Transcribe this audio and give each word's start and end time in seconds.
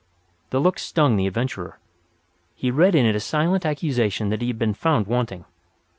The 0.49 0.59
look 0.59 0.79
stung 0.79 1.15
the 1.15 1.27
adventurer. 1.27 1.77
He 2.55 2.71
read 2.71 2.95
in 2.95 3.05
it 3.05 3.15
a 3.15 3.19
silent 3.19 3.67
accusation 3.67 4.29
that 4.29 4.41
he 4.41 4.47
had 4.47 4.57
been 4.57 4.73
found 4.73 5.05
wanting. 5.05 5.45